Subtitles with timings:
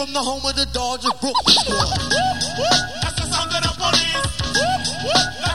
[0.00, 1.56] from the home of the Dodgers, Brooklyn.
[3.02, 5.49] That's the sound of the police.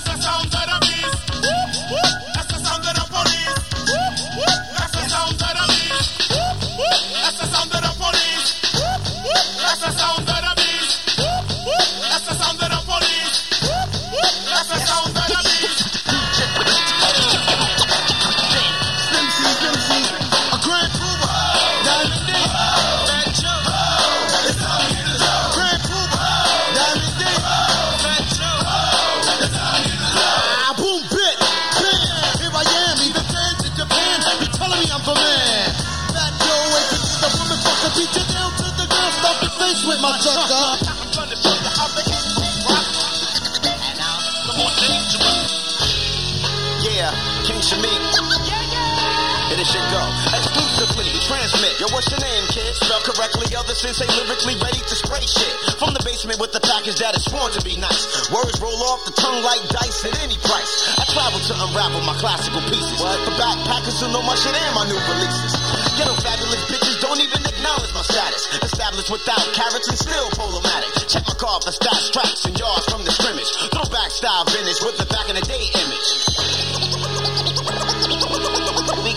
[47.05, 47.13] Yeah,
[47.45, 48.01] King Shameek.
[49.45, 50.01] And it should go.
[50.33, 51.77] Exclusively transmit.
[51.77, 52.65] Yo, what's your name, kid?
[52.81, 55.53] Spelled correctly, other since they lyrically ready to spray shit.
[55.77, 58.25] From the basement with the package that is sworn to be nice.
[58.33, 60.97] Words roll off the tongue like dice at any price.
[60.97, 62.97] I travel to unravel my classical pieces.
[62.97, 65.53] For backpackers who know my shit and my new releases.
[65.93, 68.49] Ghetto fabulous bitches don't even acknowledge my status.
[68.65, 70.89] Established without carrots and still problematic.
[71.05, 73.53] Check my car for stats, tracks, and yards from the scrimmage.
[73.69, 75.69] Throwback style vintage with the back in the day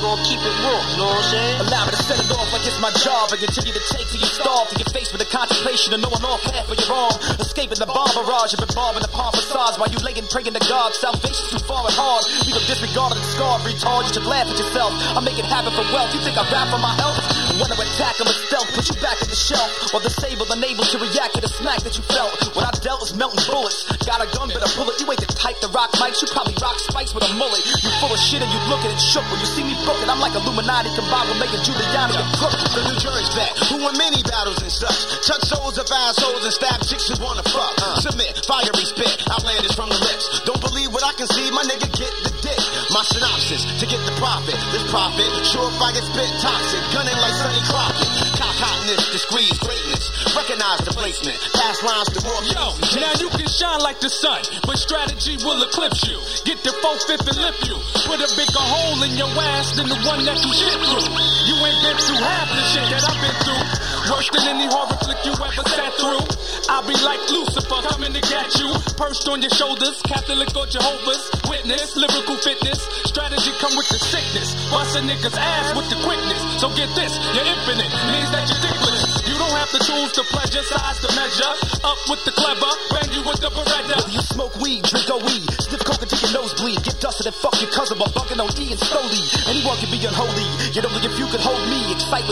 [0.09, 0.19] image.
[0.19, 1.61] We gon' keep it raw, know what I'm saying?
[1.61, 4.21] Allow me to set it off like it's my job and continue to take till
[4.21, 7.17] you starve to get faced with the contemplation of knowing off half of your arm.
[7.41, 10.95] Escaping the bomb barrage of involving the palm facades while you laying praying to God.
[10.95, 12.25] Salvation's too far and hard.
[12.47, 14.09] We go disregard and scarred, retard.
[14.09, 14.93] You should laugh at yourself.
[15.17, 16.13] I make it happen for wealth.
[16.15, 17.38] You think I rap for my health?
[17.59, 18.71] When I attack, I'm stealth.
[18.71, 19.67] Put you back at the shelf.
[19.91, 22.31] While disabled, unable to react to the smack that you felt.
[22.55, 23.83] What I dealt was melting bullets.
[24.07, 24.95] Got a gun, but a bullet.
[25.03, 26.23] You ain't the type to rock mics.
[26.23, 27.59] You probably rock spikes with a mullet.
[27.83, 29.27] You full of shit and you look at it shook.
[29.27, 32.55] When you see me booking, I'm like Illuminati combined with making Giuliani a crook.
[32.79, 35.27] The New Jersey vet, who won many battles and such.
[35.27, 37.75] Touch souls of assholes and stab chicks who wanna fuck.
[38.07, 40.47] Submit, fiery spit, outlandish from the lips.
[40.47, 42.63] Don't believe what I can see, my nigga get the dick.
[42.95, 44.55] My synopsis, to get the profit.
[44.71, 46.83] This profit, sure if I get spit toxic.
[46.95, 48.13] Gunning like Sonny Crockett.
[48.37, 50.37] Cock hotness, to squeeze greatness.
[50.37, 51.41] Recognize the placement.
[51.57, 55.57] Pass lines to more Yo, now you can shine like the sun, but Strata-Gee will
[55.65, 56.21] eclipse you.
[56.45, 57.77] Get the four fifth and lift you.
[58.05, 61.09] Put a bigger hole in your ass than the one that you shit through.
[61.49, 63.88] You ain't been through half the shit that I've been through.
[64.09, 66.25] Worse than any horror flick you ever sat through.
[66.73, 68.73] I'll be like Lucifer coming to get you.
[68.97, 72.81] Perched on your shoulders, Catholic or Jehovah's Witness, lyrical fitness.
[73.09, 74.53] Strata-Gee come with the sickness.
[74.73, 76.41] Bust a nigga's ass with the quickness.
[76.61, 77.93] So get this, you're infinite.
[78.13, 79.05] Means that you're ridiculous.
[79.29, 81.53] You don't have the tools to pleasure, size to measure.
[81.85, 83.97] Up with the clever, bang you with the beretta.
[83.97, 87.29] Whether you smoke weed, drink or weed, sniff coke until your nose bleed, get dusted
[87.29, 89.25] and fuck your cousin while bugging on E and slowly.
[89.49, 91.08] Anyone can be unholy, you could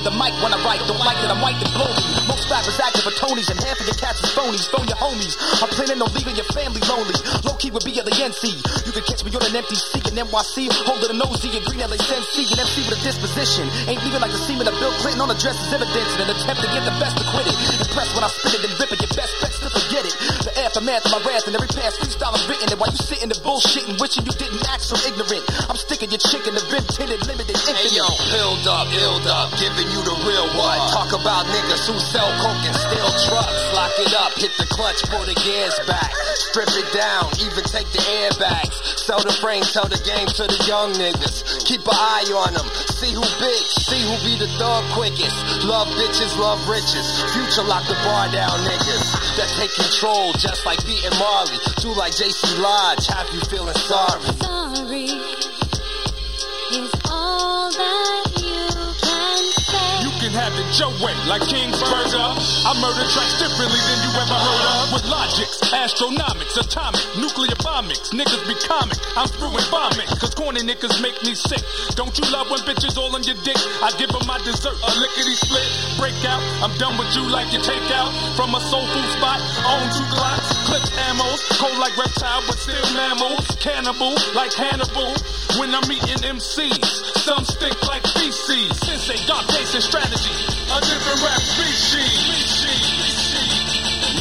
[0.07, 2.07] the mic when I write, don't like that I'm white and blow me.
[2.31, 4.71] Most rappers acting for Tonys and half of your cats is phonies.
[4.71, 5.35] Phone your homies.
[5.59, 7.19] I'm planning on leaving your family lonely.
[7.43, 8.55] Low key would be at the NC.
[8.87, 11.83] You can catch me on an empty C and NYC, holding an OZ and green
[11.83, 13.67] El Da Sensei and MC with a disposition.
[13.91, 16.31] Ain't leaving like the semen of Bill Clinton on a dress as evidence in an
[16.31, 17.57] attempt to get the best acquitted.
[17.83, 20.15] Impressed when I spit it and rip it, your best bets to forget it.
[20.47, 22.71] The aftermath of my wrath and every past freestyle I've written.
[22.71, 25.43] And while you sitting and bullshitting, wishing you didn't act so ignorant.
[25.67, 26.63] I'm sticking your chicken, the
[26.99, 27.77] rim tinted, limited, infinite.
[27.77, 30.79] Hey yo, filled up, illed up, giving you the real what?
[30.93, 33.53] Talk about niggas who sell coke and steal trucks.
[33.75, 36.13] Lock it up, hit the clutch, pull the gears back.
[36.35, 38.77] Strip it down, even take the airbags.
[38.99, 41.65] Sell the frame, tell the game to the young niggas.
[41.65, 45.65] Keep an eye on them, see who big, see who be the thug quickest.
[45.65, 47.07] Love bitches, love riches.
[47.35, 49.37] Future lock the bar down, niggas.
[49.37, 51.59] That take control, just like beating Marley.
[51.81, 53.77] Do like JC Lodge, have you feeling?
[53.77, 54.46] Sorry
[60.37, 62.29] have it your way, like King's Burger.
[62.69, 64.85] I murder tracks differently than you ever heard of.
[64.93, 68.13] With logics, astronomics, atomic, nuclear bombings.
[68.13, 70.07] Niggas be comic, I'm with bombing.
[70.21, 71.65] Cause corny niggas make me sick.
[71.97, 73.57] Don't you love when bitches all on your dick?
[73.81, 75.67] I give them my dessert, a lickety split.
[75.97, 78.13] Break out, I'm done with you like you take out.
[78.37, 81.41] From a soul food spot, on two glocks, clip ammos.
[81.57, 83.49] Cold like reptile, but still mammals.
[83.59, 85.17] Cannibal like Hannibal.
[85.57, 88.79] When I'm eating MCs, some stink like feces.
[88.79, 90.47] Sensei, dark and Strata-Gee.
[90.71, 93.06] A different rap species.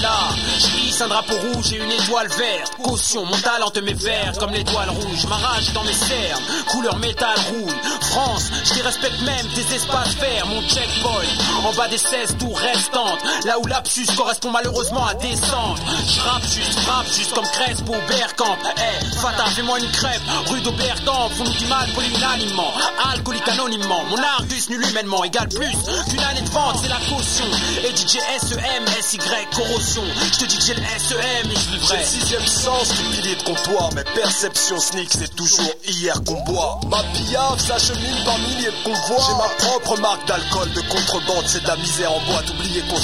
[0.06, 0.30] Là,
[0.60, 2.74] je un drapeau rouge et une étoile verte.
[2.84, 5.26] Caution, mon talent te vert comme l'étoile rouge.
[5.28, 7.74] Ma rage dans mes cernes, couleur métal rouge.
[8.02, 10.46] France, je respecte même tes espaces verts.
[10.48, 13.20] Mon checkpoint, en bas des 16 tours restantes.
[13.46, 15.80] Là où l'absus correspond malheureusement à descente.
[16.08, 18.58] Je rappe juste, frappe juste comme Crespo, Bergkamp.
[18.64, 20.22] Eh, hey, Fata, fais-moi une crêpe.
[20.48, 22.72] Rue d'Aubertamp, font du mal unanimement.
[23.12, 24.04] Alcoolique anonymement.
[24.10, 25.76] Mon argus nul humainement égale plus
[26.10, 27.46] qu'une année de vente, c'est la caution.
[27.84, 29.18] Et DJ SEM, SY,
[29.56, 29.95] corrosion.
[29.96, 31.98] Je te dis que j'ai le SEM et je vivrai.
[32.00, 33.90] le sixième sens du pilier de comptoir.
[33.96, 36.82] Mais perception sneak, c'est toujours hier qu'on boit.
[36.90, 39.24] Ma pillave s'achemine par milliers de convois.
[39.26, 41.46] J'ai ma propre marque d'alcool, de contrebande.
[41.48, 42.50] C'est de la misère en boîte.
[42.50, 42.96] Oubliez qu'on.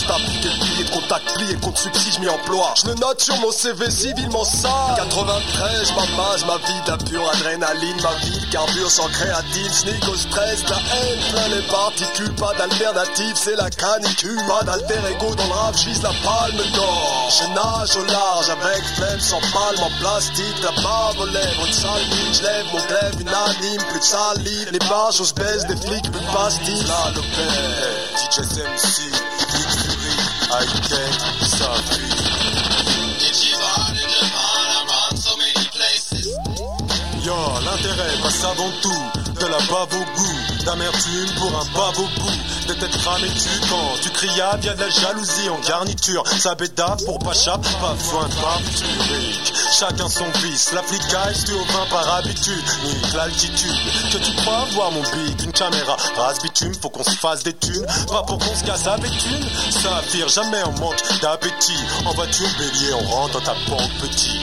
[0.42, 2.74] Quel pilier de contact, plié contre subside, je m'y emploie.
[2.82, 4.96] Je ne note sur mon CV civilement ça.
[4.98, 8.02] 93, je m'apasse ma vie d'un pure adrénaline.
[8.02, 9.72] Ma vie carbure sans créatine.
[9.72, 12.36] Sneak au stress, la haine, plein les particules.
[12.36, 14.42] Pas d'alternative, c'est la canicule.
[14.48, 16.81] Pas d'alter ego dans le rap, la palme
[17.30, 21.74] je nage au large avec flemme sans palme en plastique, la barbe aux lèvres, une
[21.74, 22.02] sale
[22.34, 26.12] je lève mon glaive unanime, plus de salive, les barges on se baisse des flics,
[26.12, 26.86] plus de pastilles.
[26.86, 27.74] Père,
[28.18, 29.12] DJ MC,
[29.54, 30.32] Big Fury,
[37.24, 39.04] Yo, l'intérêt passe avant tout,
[39.40, 44.02] de la bave au goût, d'amertume pour un bave au bout de tête cramée-tu quand
[44.02, 46.24] tu criades, y'a de la jalousie en garniture.
[46.28, 49.54] Ça bédave pour Pacha, pas besoin de barbiturique.
[49.78, 52.64] Chacun son vice, la flicage, tu au vin par habitude.
[52.84, 57.16] Nique l'altitude, que tu crois voir mon beat, une caméra rase bitume, faut qu'on se
[57.16, 57.86] fasse des thunes.
[58.08, 61.80] Pas pour qu'on se casse avec une, ça affire jamais en manque d'appétit.
[62.06, 64.42] En voiture bélier, on rentre dans ta banque petit.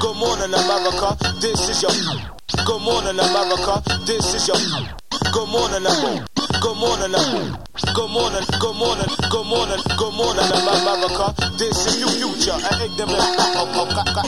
[0.00, 2.39] Good morning America, this is your...
[2.66, 4.56] Good morning America, this is your...
[5.32, 5.80] Good morning,
[6.60, 7.12] Good morning,
[7.94, 11.32] Good morning, good morning, good morning, good morning, America.
[11.56, 13.40] This is new future, an ignorant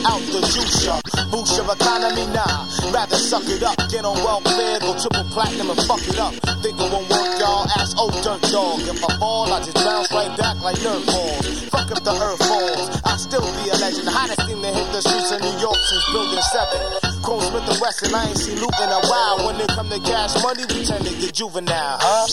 [0.09, 0.97] out the juicer.
[1.31, 2.65] Boost your economy now.
[2.89, 6.33] Rather suck it up, get on welfare, go triple platinum and fuck it up.
[6.65, 7.69] Think it won't work, y'all.
[7.77, 8.81] Ass oh, old dirt dog.
[8.89, 11.69] If I fall, I just bounce right back like nerve balls.
[11.69, 14.09] Fuck if the earth falls, I'll still be a legend.
[14.09, 17.02] Hottest thing to hit the streets of New York since building seven.
[17.23, 19.47] Chrome Smith and Wesson, I ain't seen Luke in a while.
[19.47, 22.27] When they come to cash money, we tend to get juvenile, huh?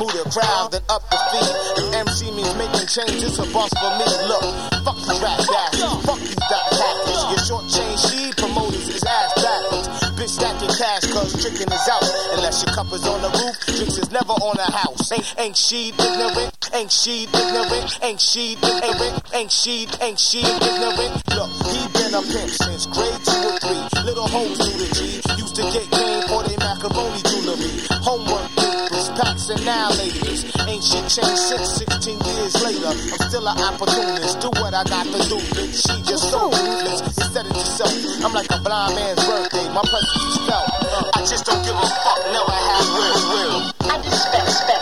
[0.00, 1.52] Move the crowd, then up the feet.
[1.76, 4.08] If MC means making changes, a boss for me.
[4.24, 4.44] Look,
[4.88, 7.20] fuck these rap bastards, fuck these dot packers.
[7.28, 9.88] Your short chain she promoters is ass backwards.
[10.16, 12.04] Bitch, stack your cash, cause tricking is out.
[12.32, 15.12] Unless your cup is on the roof, drinks is never on the house.
[15.12, 16.56] Ain't, ain't she ignorant?
[16.72, 18.00] Ain't she ignorant?
[18.00, 19.20] Ain't she ignorant?
[19.36, 21.20] Ain't she, ain't she ignorant?
[21.36, 23.91] Look, he been a pimp since grade two or three.
[24.12, 25.24] Little hoes do the G.
[25.40, 27.72] Used to get game for they macaroni jewelry.
[28.04, 30.44] Homework papers, packs and now ladies.
[30.68, 32.92] Ain't shit changed since 16 years later.
[32.92, 34.36] I'm still an opportunist.
[34.44, 35.80] Do what I got to do, bitch.
[35.80, 37.00] She just so ruthless.
[37.32, 37.96] Said it yourself.
[38.20, 39.64] I'm like a blind man's birthday.
[39.72, 40.68] My presence is felt.
[41.16, 42.20] I just don't give a fuck.
[42.36, 43.16] Never have will.
[43.32, 43.60] will.
[43.88, 44.81] I just respect, respect.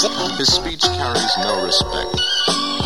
[0.00, 2.16] His speech carries no respect.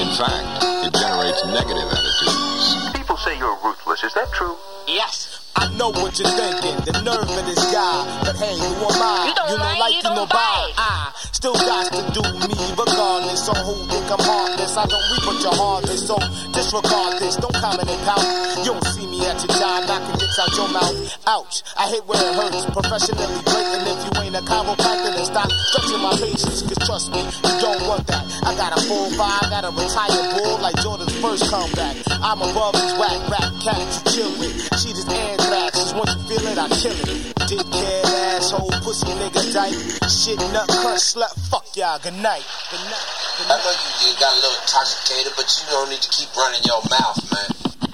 [0.02, 2.90] In fact, it generates negative attitudes.
[2.92, 4.02] People say you're ruthless.
[4.02, 4.56] Is that true?
[4.88, 5.38] Yes.
[5.54, 8.21] I know what you're thinking, the nerve of this guy.
[8.25, 9.28] But hey, who am I?
[9.28, 10.73] You don't, you don't like, you don't buy.
[10.76, 11.12] I
[11.44, 13.44] still got to do me regardless.
[13.44, 14.80] So who think I'm heartless?
[14.80, 16.08] I don't reap what your harvest.
[16.08, 16.16] So
[16.56, 18.24] disregard this, don't comment and pout.
[18.64, 20.96] You don't see me at your job knocking dicks out your mouth.
[21.28, 22.64] Ouch, I hate where it hurts.
[22.72, 26.64] Professionally breaking if you ain't a chiropractor, then stop stretching my patience.
[26.64, 28.24] Cause trust me, you don't want that.
[28.48, 31.92] I got a full five, got a retired bull like Jordan's first comeback.
[32.24, 34.56] I'm above these whack rap cats chill with.
[34.80, 37.33] She just answers Cause once you feel it, I kill it.
[37.44, 38.04] Dickhead,
[38.40, 39.76] asshole, pussy nigga, dyke.
[40.08, 41.98] Shit, nut, cunt, slut, fuck y'all.
[41.98, 42.40] Good night.
[42.70, 43.04] Good night.
[43.36, 43.60] Good night.
[43.60, 46.80] I know you got a little intoxicated, but you don't need to keep running your
[46.88, 47.50] mouth, man.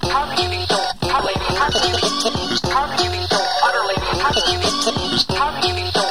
[0.07, 2.03] How can you be so utterly, how can you be,
[2.71, 4.71] how can you be so utterly, how can you be,
[5.35, 6.10] how can you be so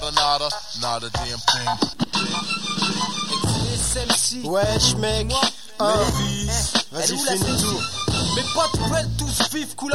[0.00, 0.48] Nada, nada,
[0.80, 1.68] nada, not a damn thing.
[4.50, 5.30] Wesh mec,
[5.78, 6.06] un,
[6.90, 7.99] vas-y finis tout.
[8.36, 9.92] Mes potes veulent tous vivre cool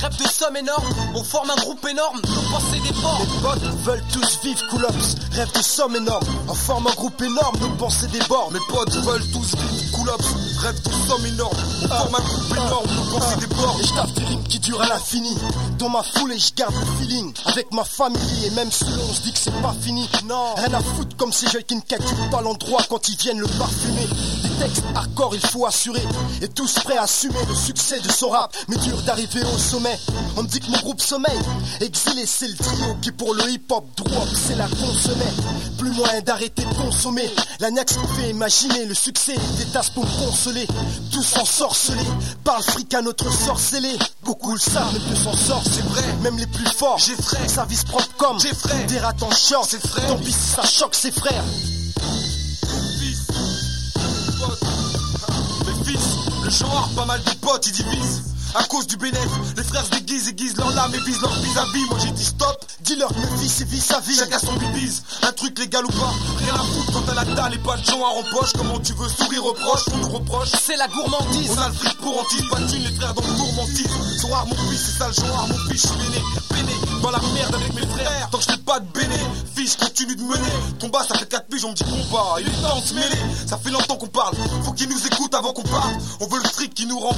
[0.00, 0.84] Rêve de somme énorme,
[1.14, 3.20] on forme un groupe énorme, nos pensées ports.
[3.20, 6.24] Mes potes veulent tous vivre cool ops, rêve de somme énorme.
[6.48, 8.52] On forme un groupe énorme, nos pensées débordent.
[8.52, 11.56] Mes potes veulent tous vivre cool ups, rêve de somme énorme.
[11.82, 13.80] On forme un groupe énorme, nos pensées débordent.
[13.80, 15.36] Et je tape des qui durent à l'infini.
[15.78, 17.32] Dans ma foule et je garde le feeling.
[17.46, 20.08] Avec ma famille et même si on se dit que c'est pas fini.
[20.26, 23.40] Non, rien à foutre comme ces jeunes qui ne calculent pas l'endroit quand ils viennent
[23.40, 24.08] le parfumer.
[24.62, 26.02] Des textes hardcore, il faut assurer.
[26.40, 28.54] Et tous prêts à assumer le succès de son rap.
[28.68, 29.98] Mais dur d'arriver au sommet.
[30.36, 31.38] On me dit que mon groupe sommeil.
[31.80, 35.32] Exilé, c'est le trio qui pour le hip-hop drop, c'est la consommée.
[35.78, 37.28] Plus moyen d'arrêter de consommer.
[37.60, 40.66] La nous fait imaginer le succès des tasses pour me consoler.
[41.10, 42.06] Tous ensorcelés
[42.44, 43.96] par le fric à notre sorcelé.
[44.22, 46.04] Beaucoup le savent, mais peu s'en sortent, c'est vrai.
[46.22, 47.50] Même les plus forts, j'ai frère.
[47.50, 48.86] Service propre comme j'ai frère.
[48.86, 50.06] Des rats en short, c'est frère.
[50.06, 51.42] Tant pis si ça choque ses frères.
[56.60, 58.31] Le pas mal de potes, ils divisent.
[58.54, 59.18] À cause du bénéf,
[59.56, 61.84] les frères se déguisent, aiguisent leur lame et visent leur vis-à-vis.
[61.88, 64.14] Moi j'ai dit stop, Dis-leur que fils et vis sa vie.
[64.14, 65.02] chacun son bibise.
[65.22, 67.84] Un truc légal ou pas, rien à foutre quand t'as la dalle et pas de
[67.84, 68.52] gens à rempoche.
[68.56, 70.48] Comment tu veux sourire reproche, on nous reproche.
[70.60, 71.50] C'est la gourmandise.
[71.56, 73.86] On a le fric pour anti, pas de thunes, les frères dans le gourmandise.
[74.30, 76.72] Rares mon fils, c'est ça le genre, mon fils, je suis béné, béné.
[77.02, 79.16] Dans la merde avec mes frères, tant que je fais pas de béné.
[79.54, 80.52] Fils, continue de mener.
[80.78, 82.36] Ton bas, ça fait 4 piges, on me dit combat.
[82.40, 83.18] Il est temps de se mêler.
[83.46, 84.34] Ça fait longtemps qu'on parle.
[84.64, 85.92] Faut qu'ils nous écoutent avant qu'on parte.
[86.20, 87.14] On veut le fric qui nous rend.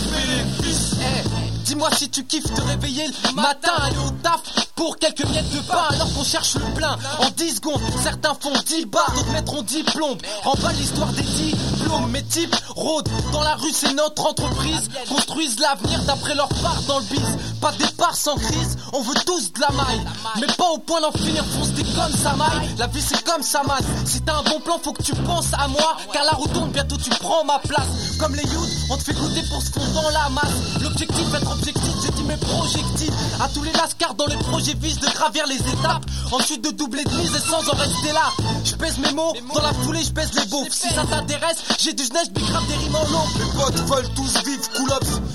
[0.62, 1.23] Fils, Eh,
[1.64, 4.40] Dis-moi si tu kiffes te réveiller le matin, aller au taf
[4.74, 6.96] pour quelques miettes de pain alors qu'on cherche le plein.
[7.18, 10.20] En 10 secondes, certains font 10 bars, d'autres mettront 10 plombes.
[10.42, 11.22] Remballe l'histoire des
[12.10, 14.88] Mes types rôdent dans la rue, c'est notre entreprise.
[15.08, 17.38] Construisent l'avenir d'après leur part dans le biz.
[17.60, 20.04] Pas départ sans crise, on veut tous de la maille.
[20.40, 22.68] Mais pas au point d'en finir, fonce des comme ça maille.
[22.78, 23.82] La vie c'est comme ça man.
[24.04, 25.96] Si t'as un bon plan, faut que tu penses à moi.
[26.12, 27.88] Car la roue tourne, bientôt tu prends ma place.
[28.20, 30.82] Comme les youths, on te fait goûter pour ce qu'on dans la masse.
[30.82, 33.12] L'objectif, être objectif, j'ai dit mes projectiles.
[33.40, 36.04] À tous les lascars dans les projets visent de gravir les étapes.
[36.32, 38.30] Ensuite de doubler de mise et sans en rester là.
[38.64, 40.68] Je pèse mes mots, dans la foulée, je pèse les beaufs.
[40.70, 44.70] Si ça t'intéresse, j'ai du neige, bicrave des rimes en mes potes veulent tous vivre
[44.74, 44.90] cool.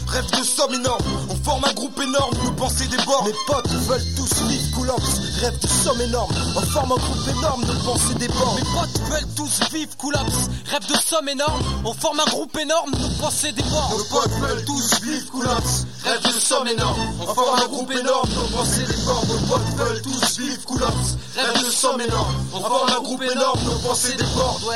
[0.07, 1.03] Rêve de somme énorme.
[1.29, 3.27] On forme un groupe énorme, nos pensées débordent.
[3.27, 6.33] Mes potes veulent tous vivre rêve de somme énorme.
[6.55, 8.57] On forme un groupe énorme, nos pensées débordent.
[8.57, 10.49] Mes potes veulent tous vivre cool ups.
[10.71, 13.97] Rêve de somme énorme, on forme un groupe énorme, nos pensées débordent.
[13.97, 15.85] Nos potes veulent tous vivre cool ups.
[16.03, 16.99] Rêve de somme énorme.
[17.21, 19.27] On forme un groupe énorme, nos pensées débordent.
[19.29, 21.17] Nos potes veulent tous vivre cool ups.
[21.35, 22.35] Rêve de somme énorme.
[22.53, 24.63] On forme un groupe énorme, nos pensées débordent.
[24.63, 24.75] Ouais,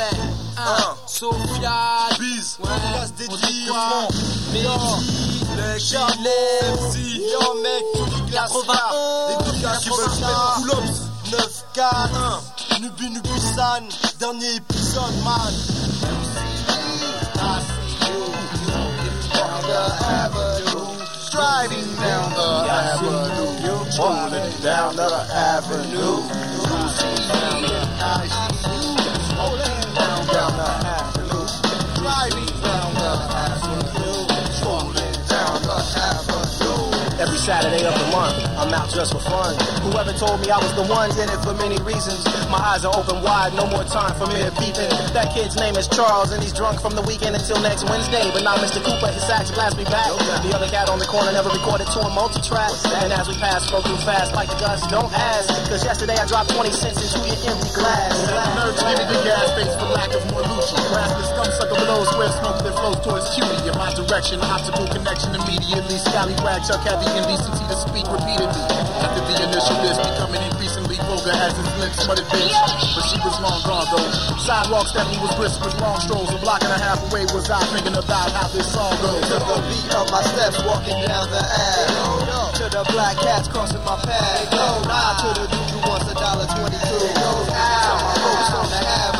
[0.56, 0.96] un, Un.
[1.06, 2.70] Sophia, Bise, ouais,
[3.18, 3.24] des
[3.66, 4.10] francs.
[4.52, 6.30] les Charlet,
[6.72, 8.52] MC, yo mec, tout classe
[10.04, 11.00] 91, Les deux gars qui veulent faire cool ups.
[11.32, 12.10] 9 4
[12.76, 13.88] 1 Nubi Nubisan
[14.20, 15.52] Dernier épisode man
[21.24, 23.90] Striding down the avenue.
[23.90, 26.20] Strolling down the avenue.
[29.26, 31.46] Strolling down the avenue.
[31.96, 34.20] Driving down the avenue.
[34.52, 36.24] Strolling down the avenue.
[37.20, 39.52] Every Saturday of the month, I'm out just for fun.
[39.84, 42.24] Whoever told me I was the one did it for many reasons.
[42.48, 44.88] My eyes are open wide, no more time for mere beeping.
[45.12, 48.24] That kid's name is Charles, and he's drunk from the weekend until next Wednesday.
[48.32, 48.80] But now Mr.
[48.80, 50.08] Cooper, his sax blast me back.
[50.40, 52.72] The other cat on the corner never recorded to a multi-track.
[53.04, 54.88] And as we pass, flow through fast like the dust.
[54.88, 58.16] Don't ask, cause yesterday I dropped 20 cents into your empty glass.
[58.56, 60.72] Nerves give me the gas face for lack of more Lucci.
[60.88, 63.68] Rascal scum sucker below square smoke that flows towards cutie.
[63.68, 66.00] In my direction, optical connection immediately.
[66.00, 68.53] Scallywag Chuck had the indecency to speak repeatedly.
[69.04, 72.54] After the initial list becoming increasingly vulgar as his lips smutted bitch.
[72.94, 74.10] But she was long gone though.
[74.38, 76.30] Sidewalk Stephanie was whispering long strolls.
[76.30, 79.22] A block and a half away was I thinking about how this song goes.
[79.28, 82.54] To the beat of my steps walking down the alley.
[82.60, 84.50] To the black cats crossing my path.
[84.50, 87.02] Go nah to the dude who wants a dollar twenty-two.
[87.18, 89.13] Goes out my on the avenue.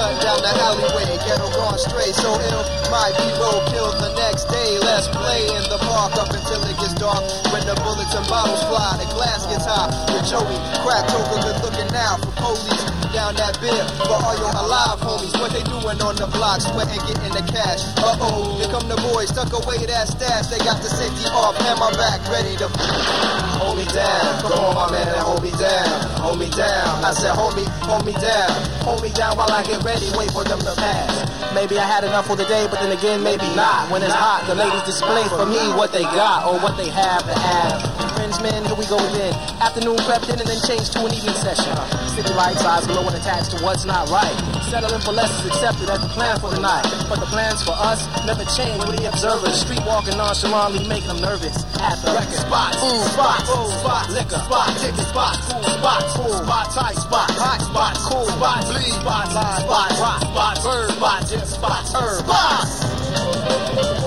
[0.00, 1.12] Down the alleyway.
[1.28, 2.14] Ghetto gone straight.
[2.16, 4.80] So ill my be road killed the next day.
[4.80, 7.22] Let's play in the park up until it gets dark.
[7.52, 9.92] When the bullets and bottles fly, the glass gets hot.
[10.10, 14.54] With Joey, crack toker, good looking now for police down that bit for all your
[14.54, 15.34] alive homies.
[15.38, 17.82] What they doing on the block, sweating, getting the cash.
[17.98, 20.46] Uh oh, here come the boys, tuck away that stash.
[20.46, 23.59] They got the safety off, and my back, ready to.
[23.80, 24.42] Me down.
[24.42, 25.88] Come on, my man, and hold me down.
[26.20, 27.02] Hold me down.
[27.02, 28.50] I said, hold me, hold me down.
[28.84, 31.54] Hold me down while I get ready, wait for them to pass.
[31.54, 33.90] Maybe I had enough for the day, but then again, maybe not.
[33.90, 37.24] When it's hot, the ladies display for me what they got or what they have
[37.24, 37.99] to have.
[38.20, 39.32] Friends, man, here we go again.
[39.64, 41.72] Afternoon crept in and then changed to an evening session.
[41.72, 44.36] Uh, City lights, eyes glow and attached to what's not right.
[44.68, 46.84] Settling for less is accepted as the plan for the night.
[47.08, 49.64] But the plans for us never change with the observers.
[49.64, 51.64] Street walking nonchalantly making them nervous.
[51.80, 56.36] At the record spots, ooh, spots, ooh, spots, liquor spots, ticket spots, cool spots, cool
[56.44, 61.24] spots, tight spots, hot spots, cool spots, bleed spots, line spots, rock spots, bird spots,
[61.32, 63.99] dip spots, herb spots.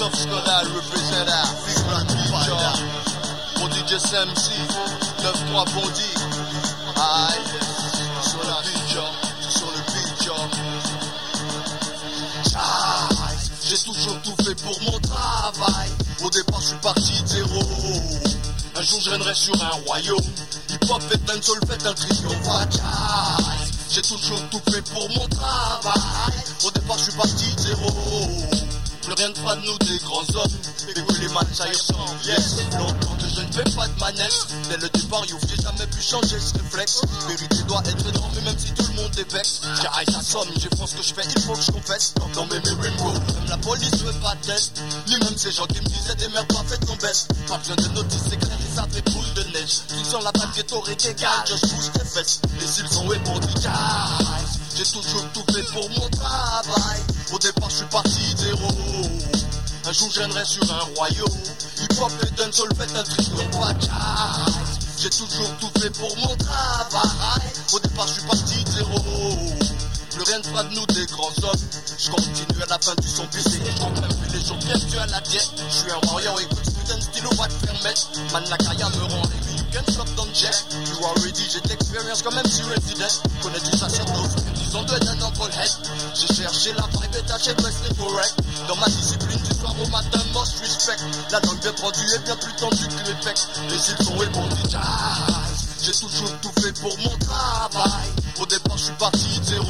[0.00, 1.44] Boss of Scandal representer.
[1.66, 2.72] Big Black Ninja.
[3.58, 4.48] Mon DJ SMC,
[5.20, 6.08] 9-3 Bondi.
[6.96, 7.44] Aïe,
[8.22, 9.04] sur le beat, yo.
[9.50, 10.10] Sur le beat.
[13.32, 15.90] Ice, J'ai toujours tout fait pour mon travail.
[16.24, 17.60] Au départ, je suis parti de zéro.
[18.76, 20.18] Un jour, je sur un royaume.
[20.70, 21.94] Hip-hop et dancehall fait un.
[23.62, 26.00] Ice, J'ai toujours tout fait pour mon travail.
[26.64, 28.59] Au départ, je suis parti de zéro.
[29.02, 30.52] Plus rien ne fera de nous des grands hommes.
[30.88, 32.24] Et que les managers ressemblent.
[32.24, 34.46] Yes, longtemps que je ne fais pas de manette.
[34.68, 37.02] Dès le départ, j'ai jamais pu changer ce réflexe.
[37.28, 39.60] Vérité doit être énorme, même si tout le monde est vexe.
[39.64, 42.14] High sa somme, j'ai fait ce que je fais, il faut que je confesse.
[42.34, 44.80] Dans mes rainbow, même la police veut pas test.
[45.06, 47.28] Ni même ces gens qui me disaient des merdes pas faites ton best.
[47.48, 49.80] Pas besoin de notices, c'est clair ça fait boule de neige.
[49.88, 52.40] Tout sur la balle ghetto égal, je pousse tes fesses.
[52.60, 53.54] Les cils sont pour du
[54.80, 57.00] J'ai toujours tout fait pour mon travail.
[57.30, 58.66] Au départ, je suis parti zéro.
[59.84, 61.38] Un jour, viendrai sur un royaume.
[61.82, 63.50] Hip-hop et dancehall fait un triomphe.
[64.96, 67.42] J'ai toujours tout fait pour mon travail.
[67.74, 68.98] Au départ, je suis parti zéro.
[70.12, 71.60] Plus rien ne fera de nous des grands hommes.
[71.98, 73.60] Je continue à la fin du son baissé.
[73.62, 75.50] Je compte plus les jours bienvenus à la diète?
[75.68, 78.08] Je suis un warrior, écoute, putain stylo va te faire mettre.
[78.32, 78.56] Man, la
[78.88, 79.49] me rend heavy.
[79.70, 80.64] Stop, don't jet.
[80.72, 83.22] You are ready, j'ai de l'expérience quand même si resident.
[83.42, 85.70] Connais du sacerdoce, ils ont deux d'un head.
[86.14, 88.34] J'ai cherché la vibe et tâché de rester correct.
[88.68, 90.96] Dans ma discipline du soir au matin, most respect.
[91.30, 93.46] La langue bien produit est bien plus tendue que les pecs.
[93.68, 94.76] Les îles sont répondus,
[95.82, 98.10] j'ai toujours tout fait pour mon travail.
[98.38, 99.66] Au départ, je suis parti de zéro.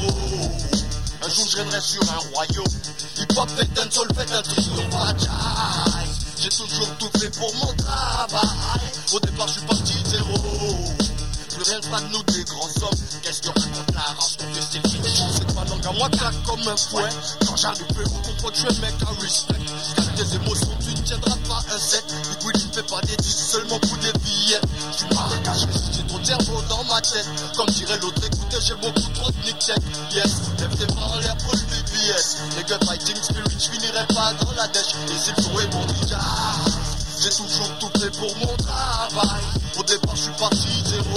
[1.23, 2.65] Un jour, je règnerai sur un royaume.
[3.17, 6.10] Hip-hop et dancehall fait un triomphe.
[6.41, 8.81] J'ai toujours tout fait pour mon travail.
[9.13, 10.33] Au départ, je suis parti de zéro.
[11.53, 12.99] Plus rien fera de nous des grands hommes.
[13.21, 14.37] Qu'est-ce que raconte la race?
[14.37, 17.09] Qu'on fait style fiction C'est pas langue à moi claque comme un fouet.
[17.45, 19.53] Quand j'arrive, vous comprendre, tu es mec à respect.
[19.95, 22.05] Car tes émotions, tu ne tiendras pas un set.
[22.07, 24.13] Du coup, il ne fait pas des disques seulement pour des
[24.51, 24.61] billets.
[24.91, 27.27] Je suis marquage, j'ai trop de cerveau dans ma tête.
[27.55, 29.71] Comme dirait l'autre, écoutez, j'ai beaucoup trop de nick
[30.11, 32.37] Yes, lève tes bras en l'air pour le BBS.
[32.57, 34.93] Les gars fighting spirit, je finirai pas dans la dèche.
[35.07, 36.13] Les îles sont ébondis,
[37.21, 39.41] j'ai toujours tout fait pour mon travail.
[39.77, 41.15] Au départ, je suis parti zéro.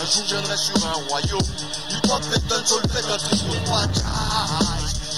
[0.00, 1.40] Un jour, viendrai sur un royaume.
[1.90, 3.88] Hip-hop et dancehall fait un triomphe.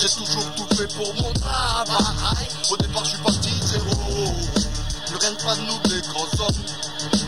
[0.00, 2.48] J'ai toujours tout fait pour mon travail.
[2.70, 4.59] Au départ, je suis parti zéro.
[5.20, 6.54] Fera de nous des grands hommes.
[6.98, 7.24] Que je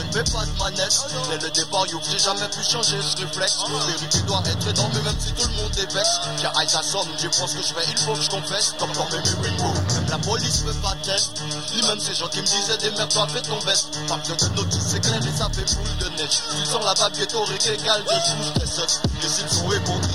[0.00, 1.06] ne fais pas de manette.
[1.28, 3.58] Dès le départ, you, j'ai jamais pu changer ce réflexe.
[3.86, 6.20] Vérité doit être énorme, même si tout le monde est vexe.
[6.38, 8.74] J'ai high sa somme, j'ai pense que je fais, il faut que je confesse.
[8.78, 11.42] Comme dans mes même la police veut pas test.
[11.74, 13.88] Ni même ces gens qui me disaient des merdes, toi fais ton best.
[14.08, 16.40] Pas besoin de notice, c'est clair et ça fait boule de neige.
[16.58, 19.00] Tu sens la balle ghetto, égal, je bouge tes seufs.
[19.22, 20.08] Les cibles sont répondus.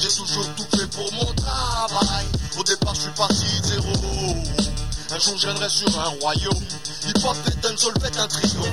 [0.00, 2.26] J'ai toujours tout fait pour mon travail.
[2.58, 3.60] Au départ, je suis parti
[5.20, 6.64] jour, je sur un royaume.
[7.08, 7.12] Et
[7.62, 8.66] dancehall fait un triomphe.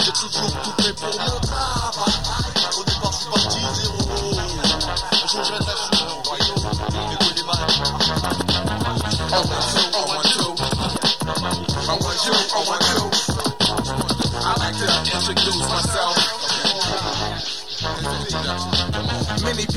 [0.00, 2.14] J'ai toujours tout fait pour mon travail.
[2.76, 3.96] Au départ, je suis parti zéro.
[5.12, 6.66] Un je sur un royaume.
[7.12, 7.58] Écoute les mal.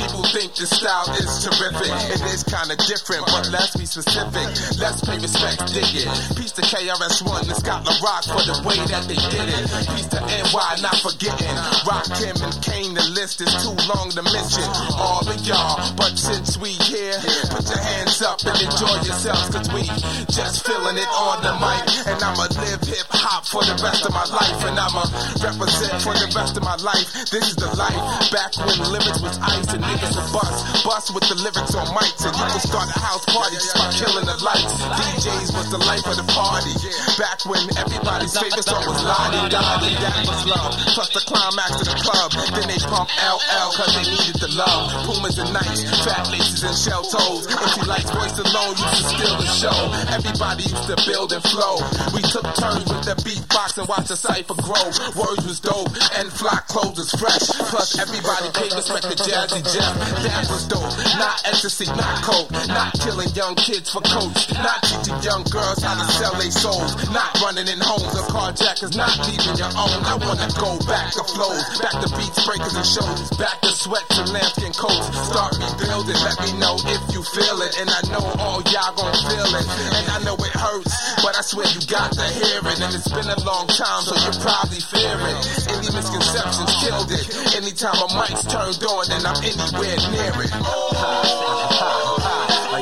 [0.01, 1.93] People think the style is terrific.
[2.09, 4.49] It is kinda different, but let's be specific.
[4.81, 6.09] Let's pay respect, dig it.
[6.33, 9.69] Peace to KRS-One and Scott La Rock for the way that they did it.
[9.93, 11.53] Peace to NY, not forgetting.
[11.85, 14.65] Rock Kim and Kane, the list is too long to mention.
[14.97, 17.21] All of y'all, but since we here,
[17.53, 19.85] put your hands up and enjoy yourselves, cause we
[20.33, 21.85] just feeling it on the mic.
[22.09, 25.05] And I'ma live hip hop for the rest of my life, and I'ma
[25.45, 27.05] represent for the rest of my life.
[27.29, 28.01] This is the life
[28.33, 30.83] back when limits was ice and niggas a bust.
[30.83, 33.91] Bust with the lyrics on mics, and you can start a house party just by
[33.91, 34.73] killing the lights.
[34.79, 36.73] DJs was the life of the party.
[37.19, 40.71] Back when everybody's favorite song was La Di Da Di, that was love.
[40.95, 42.29] Plus the climax of the club.
[42.55, 44.89] Then they pump LL cause they needed the love.
[45.05, 47.47] Pumas and Knights, fat laces and shell toes.
[47.51, 49.79] Empty lights, voice alone used to steal the show.
[50.15, 51.83] Everybody used to build and flow.
[52.15, 54.87] We took turns with the beatbox and watched the cipher grow.
[55.19, 57.51] Words was dope and flock clothes was fresh.
[57.69, 59.97] Plus everybody paid respect to Jazzy Jeff.
[60.21, 60.93] That was dope.
[61.17, 62.51] Not ecstasy, not coke.
[62.69, 64.53] Not killing young kids for coats.
[64.53, 66.93] Not teaching young girls how to sell their souls.
[67.09, 68.93] Not running in homes of carjackers.
[68.93, 69.99] Not leaving your own.
[70.05, 71.65] I wanna go back to flows.
[71.81, 73.29] Back to beats, breakers and shows.
[73.41, 75.09] Back to sweats and lambskin coats.
[75.25, 76.19] Start rebuilding.
[76.21, 77.73] Let me know if you feel it.
[77.81, 79.65] And I know all y'all gon' feel it.
[79.97, 80.93] And I know it hurts.
[81.25, 82.77] But I swear you got to hear it.
[82.81, 85.37] And it's been a long time, so you're probably fear it.
[85.73, 87.25] Any misconceptions killed it.
[87.57, 89.41] Anytime a mic's turned on, then I'm
[89.73, 90.51] anywhere near it.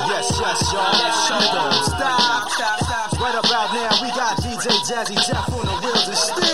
[0.09, 0.93] yes, yes, y'all.
[1.25, 3.19] Stop, stop, stop, stop.
[3.19, 6.48] Right about now, we got DJ Jazzy Jeff on the wheels and still.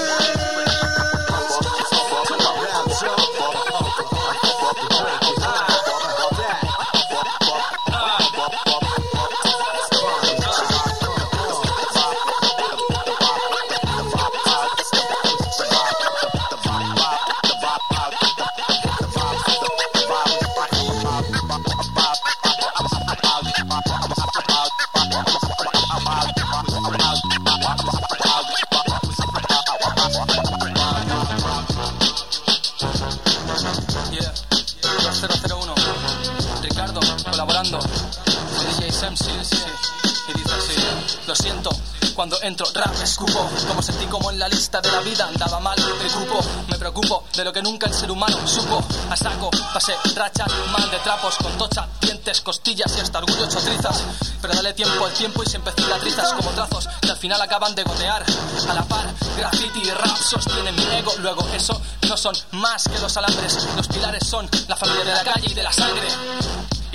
[45.15, 46.39] Vida andaba mal el grupo.
[46.67, 48.84] Me preocupo de lo que nunca el ser humano supo.
[49.10, 53.60] A saco, pasé rachas, mal de trapos con tocha, dientes, costillas y hasta orgullo hecho
[53.60, 54.04] trizas.
[54.41, 57.84] Pero dale tiempo al tiempo y siempre cicatrizas como trazos que al final acaban de
[57.84, 58.23] gotear.
[58.69, 59.06] A la par,
[59.38, 61.13] graffiti y rap sostienen mi ego.
[61.19, 63.67] Luego, eso no son más que los alambres.
[63.75, 66.08] Los pilares son la familia de la calle y de la sangre.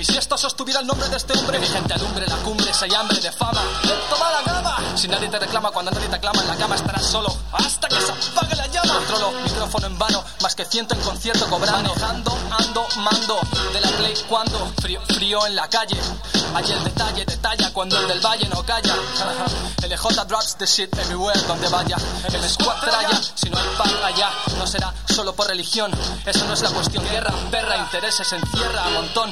[0.01, 2.85] Y si esto sostuviera el nombre de este hombre, mi gente alumbre la cumbre, si
[2.85, 3.61] hay hambre de fama,
[4.09, 4.97] toma la gama.
[4.97, 8.01] Si nadie te reclama cuando nadie te aclama, en la cama estarás solo hasta que
[8.01, 8.95] se apague la llama.
[8.95, 11.93] Controlo micrófono en vano, más que ciento en concierto cobrando.
[11.93, 13.39] Manejando, ando, mando,
[13.73, 15.99] de la play cuando frío, frío en la calle.
[16.55, 18.95] Hay el detalle, detalla cuando el del valle no calla.
[19.87, 21.97] LJ drops the shit everywhere donde vaya.
[22.33, 25.91] El squad traya, si no hay pan allá, no será solo por religión.
[26.25, 29.31] Eso no es la cuestión, guerra, perra, intereses, encierra a montón.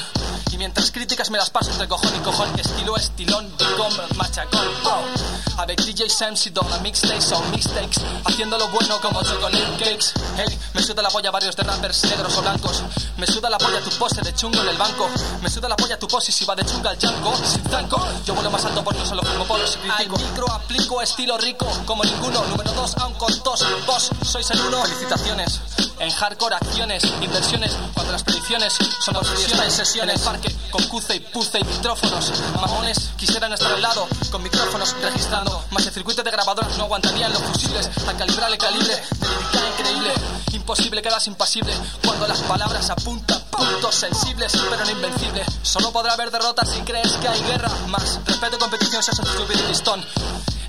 [0.60, 4.68] Y mientras críticas me las paso entre cojón y cojón, estilo estilón, bicom, machacón.
[4.84, 5.62] Oh.
[5.62, 10.14] Avec DJ Samsi dans la mixtape son mistakes, haciendo lo bueno como chocolate cakes.
[10.36, 12.84] Hey, me suda la polla varios de rappers negros o blancos.
[13.16, 15.10] Me suda la polla tu pose de chungo en el banco.
[15.42, 17.34] Me suda la polla tu pose si va de chunga al yanco.
[17.38, 20.18] Sin zanco, yo vuelo más alto porque solo fumo polos y critico.
[20.18, 22.44] Al micro aplico estilo rico como ninguno.
[22.48, 23.66] Número dos, aun con tos.
[23.86, 24.82] Vos sois el uno.
[24.84, 25.62] Felicitaciones.
[26.00, 31.16] En hardcore acciones, inversiones, cuando las predicciones son obsesiones, sesiones, en el parque con cuce
[31.16, 32.32] y puce y micrófonos.
[32.56, 37.32] Mamones quisieran estar al lado con micrófonos registrando, más el circuito de grabadoras no aguantarían
[37.34, 40.14] los fusibles al calibrar el calibre de lírica increíble.
[40.54, 41.74] Imposible quedas impasible
[42.06, 45.46] cuando las palabras apuntan puntos sensibles, pero no invencible.
[45.62, 47.70] Solo podrá haber derrotas si crees que hay guerra.
[47.88, 50.06] Más respeto y competición se hace tu listón.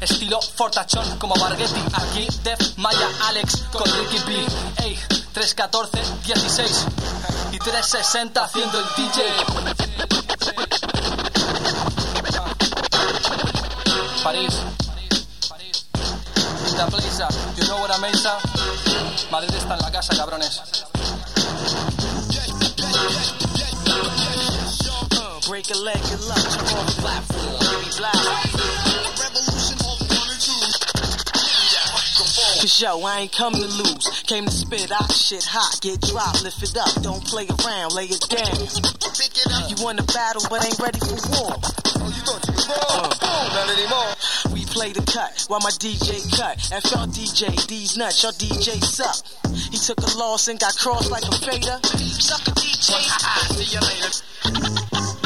[0.00, 4.46] Estilo fortachón como Barghetti, aquí Def, Maya, Alex con Ricky B.
[4.84, 4.98] Ey,
[5.32, 6.86] 314, 16
[7.38, 9.22] y 360 haciendo el DJ.
[14.24, 14.54] París.
[16.66, 18.14] Quinta Plaza, you know what I mean?
[19.30, 20.62] Madrid está en la casa, cabrones.
[25.48, 26.02] Break a leg,
[27.00, 28.89] platform, baby
[32.60, 34.22] Cause yo, I ain't come to lose.
[34.26, 36.92] Came to spit out shit hot, get dropped, lift it up.
[37.00, 38.52] Don't play around, lay it down.
[39.72, 41.56] You want a battle, but ain't ready for war.
[41.56, 42.20] you
[42.68, 43.08] Uh,
[43.56, 44.12] Not anymore.
[44.52, 46.60] we play the cut while my DJ cut.
[46.60, 49.24] FL DJ, these nuts, your DJ suck.
[49.72, 51.80] He took a loss and got crossed like a fader.
[51.96, 52.92] Sucker DJ.
[53.56, 55.16] See you later.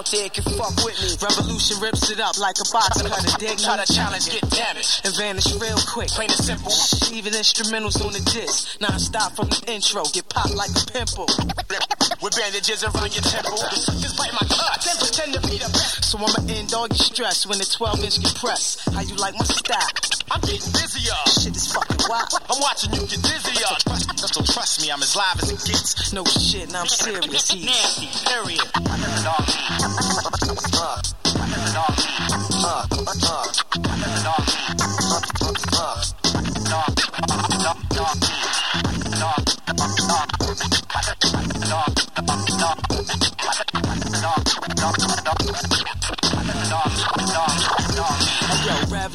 [0.00, 1.12] out there can fuck with me.
[1.20, 3.36] Revolution rips it up like a box cutter.
[3.36, 5.04] Dig Try to challenge, get damaged.
[5.04, 6.08] and vanish real quick.
[6.08, 6.72] Plain and simple.
[7.12, 8.80] Even instrumentals on the disc.
[8.80, 10.00] Non-stop from the intro.
[10.16, 11.28] Get popped like a pimple.
[12.24, 13.60] With bandages around your temple.
[13.76, 14.88] Suckers bite my clutch.
[14.88, 16.04] Then pretend to be the best.
[16.08, 18.88] So I'ma end all your stress when the 12 inch get pressed.
[18.88, 19.92] How you like my style?
[20.32, 21.20] I'm getting busier.
[21.44, 22.34] Shit is fucking wild.
[22.50, 23.78] I'm watching you get dizzier.
[24.18, 26.12] So trust me, I'm as live as it gets.
[26.12, 27.50] No shit, and I'm serious.
[27.50, 28.66] He's Nasty, period.
[28.74, 29.78] Dog meat.
[30.74, 30.98] Uh.
[31.70, 32.34] Dog meat.
[32.50, 32.66] Uh.
[32.66, 33.06] Uh.
[33.20, 34.66] Dog meat.
[35.78, 35.94] Uh.
[36.70, 36.70] Dog.
[36.70, 36.98] Dog.
[37.60, 38.50] Dog meat.
[39.20, 39.46] Dog.
[39.60, 39.90] Dog.
[40.00, 40.50] Dog.
[45.60, 45.79] Hey,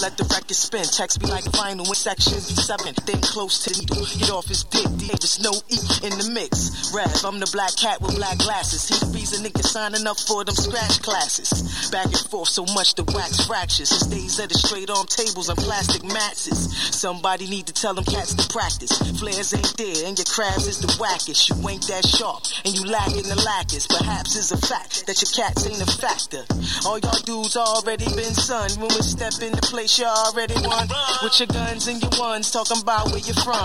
[0.05, 0.85] let the record spin.
[0.85, 2.93] Text me like vinyl sections be seven.
[3.09, 4.05] Think close to the needle.
[4.05, 4.85] Get off his dick.
[5.01, 6.93] There's no E in the mix.
[6.93, 8.85] Rev, I'm the black cat with black glasses.
[8.85, 11.89] He the reason niggas signing up for them scratch classes.
[11.89, 13.89] Back and forth so much the wax fractures.
[13.89, 16.69] His days at the straight arm tables on plastic mattresses.
[16.93, 18.93] Somebody need to tell them cats to practice.
[19.17, 21.49] Flares ain't there and your crabs is the wackest.
[21.49, 23.89] You ain't that sharp and you lacking the lackers.
[23.89, 26.45] Perhaps it's a fact that your cats ain't a factor.
[26.85, 28.69] All y'all dudes already been son.
[28.77, 30.87] When we step in the place, you already won.
[31.23, 33.55] With your guns and your ones, talking about where you're from.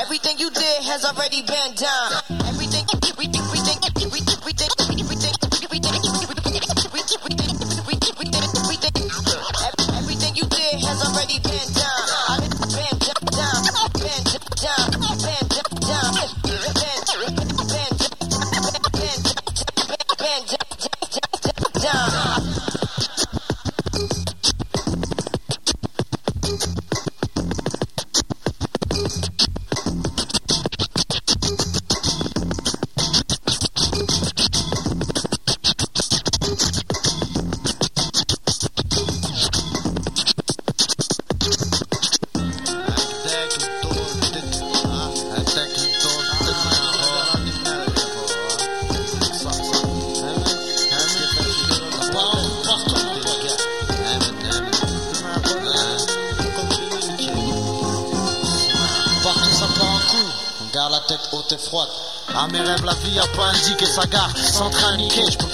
[0.00, 2.12] Everything you did has already been done.
[2.46, 4.85] Everything, everything, everything, everything, everything,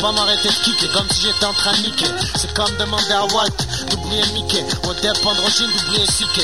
[0.03, 2.07] pas m'arrêter de kicker comme si j'étais en train de niquer.
[2.35, 3.57] C'est comme demander à Walt
[3.89, 6.43] d'oublier Mickey, au dépendre Roger d'oublier Siké.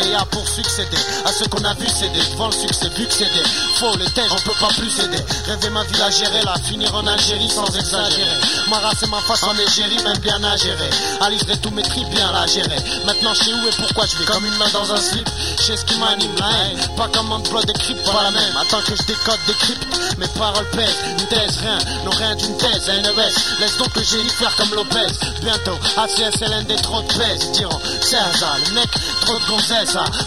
[0.00, 2.20] À pour succéder à ce qu'on a vu céder.
[2.32, 3.42] Devant le succès, vu des
[3.78, 5.18] faux, les têtes, on peut pas plus céder.
[5.46, 8.40] Rêver ma vie à gérer, la finir en Algérie sans exagérer.
[8.70, 10.90] Ma ma face en Égérie, même bien à gérer.
[11.20, 12.78] Alicerai tous mes tripes bien la gérer.
[13.04, 15.28] Maintenant, je sais où et pourquoi je vais comme une main dans un slip.
[15.58, 16.96] Sais ce qui m'anime, la haine.
[16.96, 18.56] Pas comme un plot décrypte, pas la même.
[18.56, 19.86] Attends que je décode, décrypte.
[20.18, 23.32] Mes paroles pèsent, une thèse, rien, non rien d'une thèse, à NES.
[23.60, 25.12] Laisse donc le génie faire comme Lopez.
[25.42, 27.50] Bientôt, ACSLND trop de pèse.
[27.52, 27.80] Diront,
[28.12, 28.90] hasard, le mec,
[29.22, 29.81] trop de gonzesse,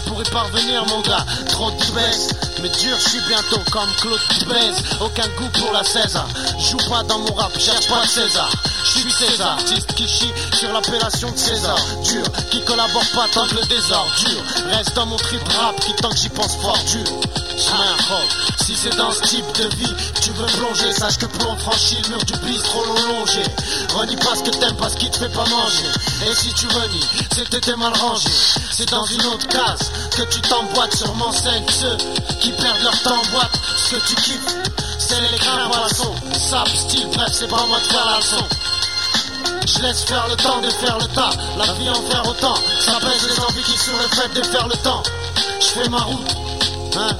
[0.06, 2.28] Pour y parvenir, mon gars, trop baisse.
[2.62, 4.82] Mais dur, je suis bientôt comme Claude Baise.
[5.00, 6.28] Aucun goût pour la César.
[6.58, 8.50] Joue pas dans mon rap, cherche pas César.
[8.84, 11.78] Je suis César, artiste qui chie sur l'appellation de César.
[12.04, 14.12] Dur, qui collabore pas tant que le désordre.
[14.18, 14.42] Dur,
[14.76, 16.78] reste dans mon trip rap qui tant que j'y pense fort.
[16.90, 17.04] Dur,
[17.56, 18.28] chemin rock.
[18.62, 19.94] Si c'est dans ce type de vie,
[20.96, 23.42] sache que pour en franchir le mur du bistrot longé.
[23.94, 25.84] Renie pas ce que t'aimes, pas ce qui te fait pas manger.
[26.26, 28.28] Et si tu renies, c'est que mal rangé.
[28.70, 31.96] C'est dans une autre case que tu t'emboîtes, sûrement celles ceux
[32.40, 33.58] qui perdent leur temps en boîte.
[33.76, 34.54] Ce que tu kiffes,
[34.98, 36.14] c'est les crins poissons.
[36.50, 38.44] Sap, style, bref, c'est pas moi de faire la leçon.
[39.66, 41.30] Je laisse faire le temps de faire le tas.
[41.58, 42.54] La vie en faire autant.
[42.80, 45.02] Ça pèse les envies qui sont le de faire le temps.
[45.60, 46.36] Je fais ma route,
[46.96, 47.16] hein.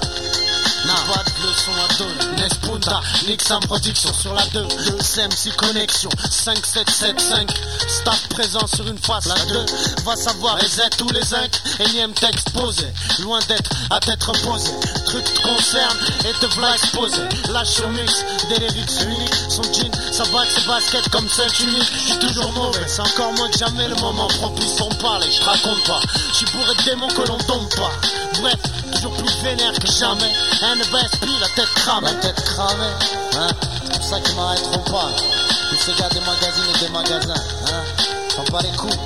[0.87, 2.49] N'a pas de leçon à donner.
[2.87, 4.63] Nespunta, Nixam Production sur la 2.
[4.63, 6.11] 2 CMC Connexion.
[6.31, 7.47] 5775.
[7.89, 9.27] Staff présent sur une face.
[9.27, 9.67] La 2
[10.05, 11.51] va savoir les aides tous les zinc.
[11.81, 12.87] Énième texte posé.
[13.21, 14.73] Loin d'être à tête reposée.
[15.07, 17.23] Truc te concerne et te voilà exposé.
[17.65, 19.35] Sur mix, des lyrics uniques.
[19.49, 21.91] Son jean, sa bague, ses baskets comme celle unique.
[21.97, 22.87] J'suis toujours mauvais.
[22.87, 25.31] C'est encore moins que jamais le moment propice pour me parler.
[25.31, 26.01] Je raconte pas.
[26.33, 27.91] J'suis bourré de démons que l'on tombe pas.
[28.41, 28.57] Bref,
[28.93, 30.33] toujours plus vénère que jamais.
[30.61, 32.07] NVSP, la tête cramée.
[32.07, 32.95] La tête cramée,
[33.37, 33.47] hein.
[33.85, 35.09] C'est pour ça qu'ils m'arrêteront pas.
[35.71, 37.83] Tous ces gars des magazines et des magasins, hein.
[38.31, 38.97] Prends pas les coups.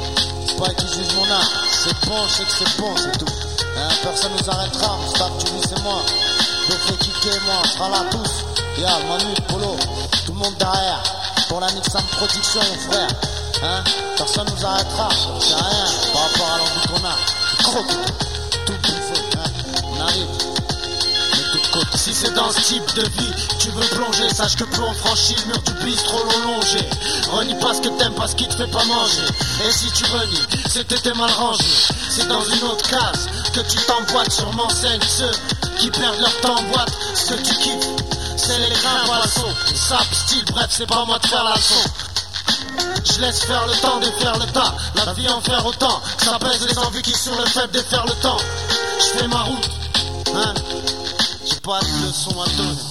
[0.46, 1.50] C'est pas qui jugent mon art.
[1.72, 3.32] C'est bon, sais que c'est bon, c'est tout.
[3.80, 4.98] Hein, personne nous arrêtera.
[5.38, 5.96] Tu dis, c'est moi.
[6.68, 8.44] Donc, kicker, moi, on sera là tous.
[8.78, 9.76] Ya, Manu, Polo,
[10.26, 11.02] tout le monde derrière.
[11.48, 13.08] Pour la Nixam Production, mon frère.
[13.62, 13.82] Hein,
[14.16, 15.08] personne nous arrêtera.
[15.40, 17.16] C'est rien par rapport à l'envie qu'on a.
[17.62, 17.84] Trop,
[18.66, 19.50] tout bouffé, hein.
[19.84, 20.26] On arrive.
[21.94, 25.36] Si c'est dans ce type de vie tu veux plonger, sache que plus on franchit
[25.40, 26.88] le mur du bistrot longé.
[27.30, 29.22] Renie pas ce que t'aimes, pas ce qui te fait pas manger.
[29.66, 30.46] Et si tu renies,
[30.88, 31.64] t'étais mal rangé.
[32.08, 35.30] C'est dans une autre case que tu t'emboîtes sur m'enseigne ceux
[35.78, 36.92] qui perdent leur temps en boîte.
[37.14, 37.86] Ce que tu kiffes,
[38.36, 39.54] c'est les grains poissons.
[39.74, 41.90] Sap, style, bref, c'est pas moi de faire la leçon.
[43.04, 44.74] Je laisse faire le temps de faire le tas.
[44.94, 46.00] La vie en faire autant.
[46.18, 48.38] Ça pèse les envies qui sont le fait de faire le temps.
[48.98, 49.70] Je fais ma route.
[50.34, 50.54] Hein?
[51.44, 52.89] J'ai pas de leçon à donner.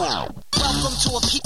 [0.00, 1.40] Welcome to a piece.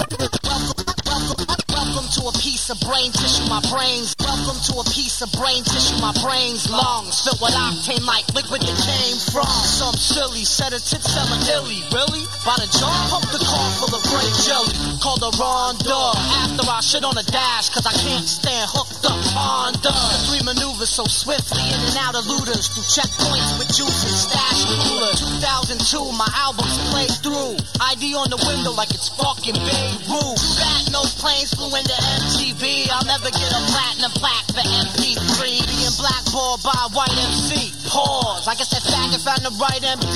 [2.65, 4.15] Of brain tissue, my brains.
[4.17, 6.65] Welcome to a piece of brain tissue, my brains.
[6.65, 11.85] Lungs filled with octane like liquid that came from some silly sedative selling illy.
[11.93, 12.25] Really?
[12.41, 14.73] By the jar, pump the car full of grape jelly.
[14.97, 16.17] Called a Ronda.
[16.41, 19.93] After I shit on the dash, cause I can't stand hooked up Honda.
[19.93, 24.17] The three maneuvers so swiftly in and out of looters through checkpoints with juice and
[24.17, 25.13] stash cooler.
[25.13, 27.55] 2002, my albums played through.
[27.81, 30.39] ID on the window like it's fucking Beirut.
[30.57, 32.89] Bad no planes flew into MTV.
[32.89, 35.84] I'll never get a platinum plaque for MP3.
[35.97, 37.71] Blackballed by a white MC.
[37.87, 38.47] Pause.
[38.47, 40.07] I guess that faggot found the right MD.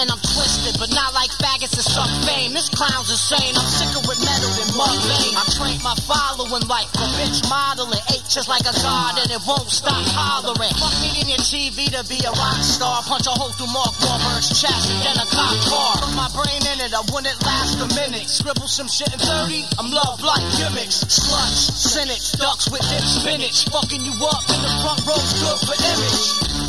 [0.00, 2.52] And I'm twisted, but not like faggots that suck fame.
[2.52, 3.54] This clown's insane.
[3.56, 5.32] I'm sicker with metal than mud vein.
[5.36, 8.02] I trained my following like a bitch modeling.
[8.12, 10.74] Ate just like a god and it won't stop hollering.
[10.76, 13.02] Fuck needing your TV to be a rock star.
[13.06, 15.94] Punch a hole through Mark Wahlberg's chest, then a cop car.
[16.18, 18.28] My brain it, I wouldn't last a minute.
[18.28, 21.04] Scribble some shit in 30, I'm love like gimmicks.
[21.04, 23.66] Sluts, cynics, ducks with dip spinach.
[23.70, 26.65] Fucking you up in the front row's good for image.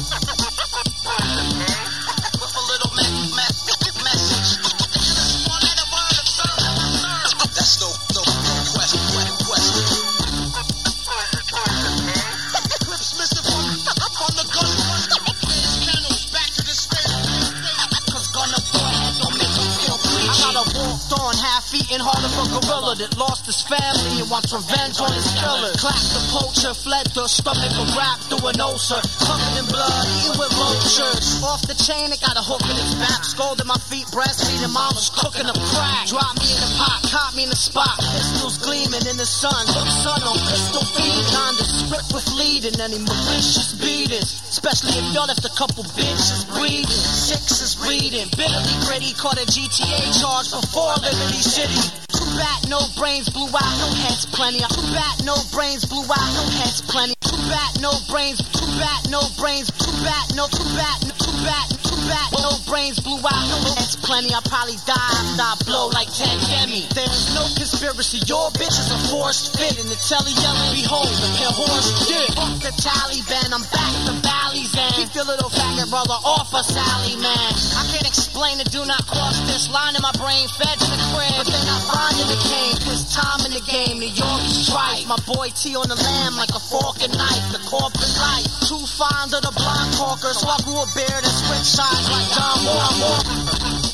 [22.16, 25.76] A gorilla that lost his family and wants revenge on his killers.
[25.76, 29.02] Clapped the poacher, fled the stomach of rap through an ulcer.
[29.20, 31.44] Covered in blood, eating with vultures.
[31.44, 33.28] Off the chain, it got a hook in his back.
[33.28, 36.08] Scalded my feet, breastfeeding, mom was cooking up crack.
[36.08, 38.00] Dropped me in the pot, caught me in the spot.
[38.00, 39.68] Pistols gleaming in the sun.
[39.68, 41.24] Look sun on pistol feet.
[41.28, 44.48] Kinda script with leading any malicious beatings.
[44.48, 46.88] Especially if y'all left a couple bitches bleeding.
[46.88, 48.32] Six is bleeding.
[48.32, 51.97] Bitterly gritty, caught a GTA charge before Liberty City.
[52.38, 54.62] Bad no brains blew out, no heads plenty.
[54.62, 57.18] Too bad no brains blew out, no heads plenty.
[57.26, 61.66] Too bad no brains, too bad no brains, too bad no, too bad, too bad,
[61.82, 64.30] too bad no brains blew out, no heads plenty.
[64.38, 66.86] I probably die after I blow like 10 Demi.
[66.94, 69.82] There's no conspiracy, your bitch is a forced fit.
[69.82, 72.30] And the telly yelling, behold, the horse dick.
[72.38, 76.66] Fuck the Taliban, I'm back to valleys and keep your little faggot brother off of
[76.66, 77.52] Sally, man.
[77.74, 81.02] I can't explain it, do not cross this line in my brain, fed to the
[81.10, 82.78] crib, but they're not finding the cane.
[82.86, 85.04] Cause time in the game, New York is right.
[85.08, 88.46] My boy T on the lamb like a fork and knife, the corporate life.
[88.62, 92.30] Too fond of the block hawker, so I grew a beard and switch sides like
[92.30, 93.87] John Moore.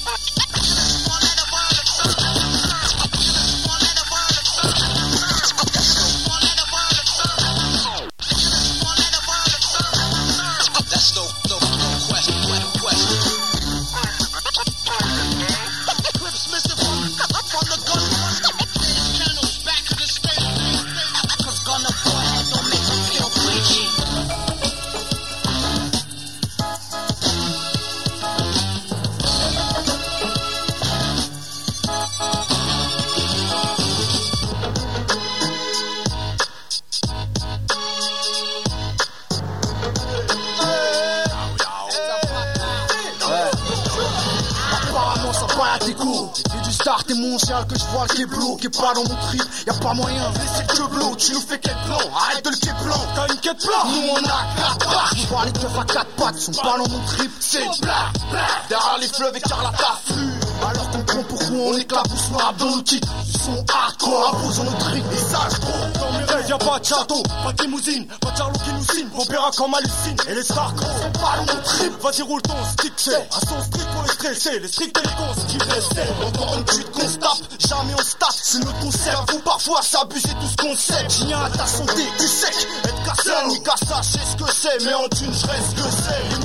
[47.94, 49.44] voile qui est bleu, qui est pas dans mon trip.
[49.68, 52.00] Y'a pas moyen de laisser le bleu, tu nous fais quête blanc.
[52.16, 53.86] Arrête de le quête blanc, t'as une quête blanc.
[53.86, 57.06] Nous on a 4 pattes, nous parlons de à 4 pattes, sont pas dans mon
[57.06, 57.32] trip.
[57.40, 58.68] C'est black, black.
[58.70, 60.40] Derrière les fleuves, écarlate ta flux.
[60.70, 62.84] Alors comprends pourquoi on éclabousse noir dans le.
[62.92, 66.80] Ils sont hardcore, imposant nos tricks, et ça je trouve dans mes rêves, y'a pas
[66.80, 69.08] de château, pas de limousine, pas de Charlot qui nous signe.
[69.14, 72.02] Vos verra comme hallucine, et les stars sont pas mon trip.
[72.02, 74.60] Vas-y, roule ton stick, c'est un son strict pour les stresser.
[74.60, 76.10] Les stricts et cons, qui restait.
[76.26, 78.36] Encore une chute qu'on se tape, jamais on se tape.
[78.42, 81.08] C'est notre concert, vous parfois s'abuser tout ce qu'on sait.
[81.10, 82.68] J'ai à ta santé, tu sec.
[82.86, 85.82] Être cassé, ni cassa, je sais ce que c'est, mais en thune, je reste que
[85.82, 86.44] c'est.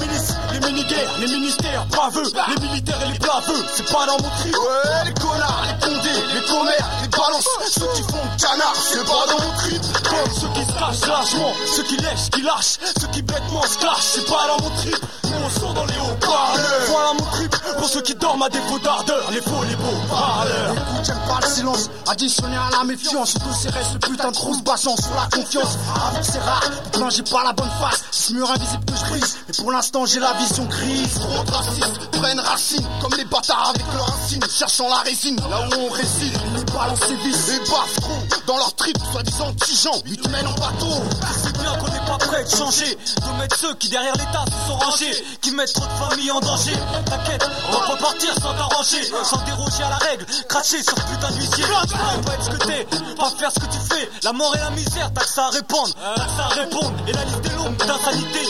[0.69, 4.55] Les milices, les ministères, baveux, les militaires et les blaveux, c'est pas dans mon trip.
[4.55, 9.27] Ouais, les connards, les condés, les commères, les balances, ceux qui font canard, c'est pas
[9.29, 9.83] dans mon trip.
[10.05, 13.79] Comme ceux qui se cachent lâchement, ceux qui lèchent, qui lâchent, ceux qui bêtement se
[13.79, 14.97] clashent, c'est pas dans mon trip.
[15.25, 16.87] Nous on sort dans les hauts parleurs.
[16.89, 20.75] Voilà mon trip, pour ceux qui dorment à défaut d'ardeur, les faux, les beaux parleurs.
[21.03, 24.62] J'aime pas le silence, additionné à la méfiance, surtout c'est reste ce putain de grosse
[24.62, 25.79] basson sur la confiance.
[25.97, 29.05] Avoue que c'est rare, quand j'ai pas la bonne face, ce mur invisible que je
[29.11, 31.14] brise, mais pour l'instant j'ai la vision grise.
[31.14, 35.68] Trop de racistes prennent racine, comme les bâtards avec leur insigne, cherchant la résine, là
[35.70, 36.38] où on réside.
[36.56, 40.54] Ils balancent ses vis et baffent dans leur trip, soi-disant tigeant, ils te mènent en
[40.54, 41.02] bateau.
[41.42, 44.68] C'est bien qu'on n'est pas prêt de changer, de mettre ceux qui derrière l'État se
[44.68, 46.76] sont rangés, qui mettent trop de familles en danger.
[47.06, 51.30] T'inquiète, on va pas partir sans t'arranger, sans déroger à la règle, cracher sur putain
[51.32, 51.64] d'huissier.
[51.64, 52.86] Pas être ce que t'es,
[53.16, 54.11] pas faire ce que tu fais.
[54.22, 56.92] La mort et la misère, t'as que ça à répondre, t'as que ça à répondre.
[57.06, 58.48] Et la liste est longue d'insanité,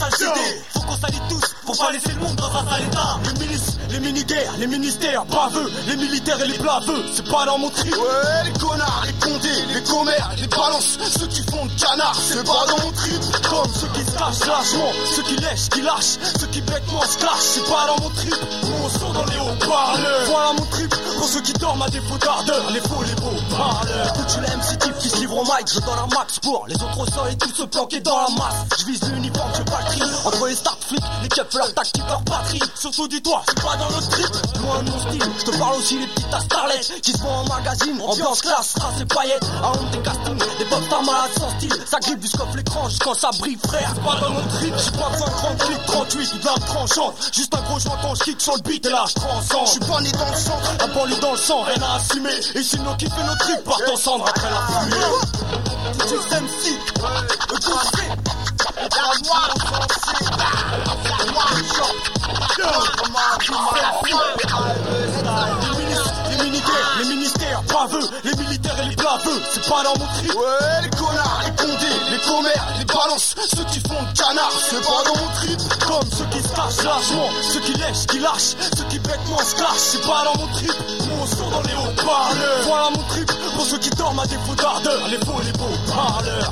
[0.00, 3.18] Faut qu'on s'allie tous pour pas laisser le monde dans un sale état.
[3.90, 7.92] Les mini-guerres, les ministères, baveux, les militaires et les blaveux, c'est pas dans mon trip.
[7.92, 12.44] Ouais, les connards, les condés, les commères, les balances, ceux qui font le canard, c'est
[12.44, 13.20] pas dans mon trip.
[13.48, 17.18] Comme ceux qui se cachent lâchement, ceux qui lèchent, qui lâchent, ceux qui bêtement se
[17.18, 18.34] clashent, c'est pas dans mon trip.
[18.82, 20.26] On sort dans les hauts parleurs.
[20.26, 24.06] Voilà mon trip, pour ceux qui dorment à défaut d'ardeur, les faux, les beaux parleurs.
[24.14, 26.64] Écoute, tu l'aimes, si type qui se livre au mic, je donne un max pour
[26.68, 28.78] les autres au sol et tous se planquer dans la masse.
[28.78, 30.10] Je vise l'uniforme, je pas le cri.
[30.24, 32.60] Entre les start flics, les keufs, leur tactique, leur patrie.
[32.76, 34.26] Surtout dis-toi, c'est pas dans notre trip.
[34.60, 37.28] Loin de mon style, je te parle aussi des petites à starlets qui se font
[37.28, 38.00] en magazine.
[38.00, 39.46] Ambiance classe, race et paillettes.
[39.62, 41.74] À honte des castings, des pop stars malades sans style.
[41.86, 43.94] Ça grippe jusqu'au l'écran jusqu'en ça brille, frère.
[44.04, 47.30] Pas dans notre trip, j'ai pas besoin de 30 clics, 38, une lame tranchante.
[47.32, 49.66] Juste un gros joint quand je kick sur le beat et là je transcende.
[49.66, 52.36] Je suis pas né dans le sang, un banlieue dans le sang, rien à assumer.
[52.54, 54.96] Et c'est nous fait nos tripes, partent en cendre après la fumée.
[56.08, 56.78] Juste MC,
[57.48, 58.20] le conseil.
[66.30, 70.34] Les militaires, les ministères, baveux, les militaires et les blaveux, c'est pas dans mon trip.
[70.34, 74.80] Ouais, les connards, les condés, les commères, les balances, ceux qui font le canard, c'est
[74.80, 75.58] pas dans mon trip.
[75.86, 79.54] Comme ceux qui se cachent lâchement, ceux qui lèchent, qui lâchent, ceux qui bêtement se
[79.54, 80.74] clashent, c'est pas dans mon trip.
[81.00, 82.62] Nous on sort dans les hauts parleurs.
[82.64, 86.50] Voilà mon trip, pour ceux qui dorment à défaut d'ardeur, les faux, les beaux parleurs.